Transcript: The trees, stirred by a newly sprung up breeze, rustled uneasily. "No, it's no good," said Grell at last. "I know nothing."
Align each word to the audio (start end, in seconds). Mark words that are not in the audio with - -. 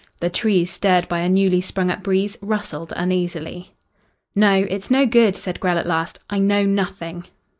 The 0.19 0.31
trees, 0.31 0.71
stirred 0.73 1.07
by 1.07 1.19
a 1.19 1.29
newly 1.29 1.61
sprung 1.61 1.91
up 1.91 2.01
breeze, 2.01 2.35
rustled 2.41 2.91
uneasily. 2.95 3.75
"No, 4.33 4.65
it's 4.67 4.89
no 4.89 5.05
good," 5.05 5.35
said 5.35 5.59
Grell 5.59 5.77
at 5.77 5.85
last. 5.85 6.17
"I 6.27 6.39
know 6.39 6.63
nothing." 6.65 7.25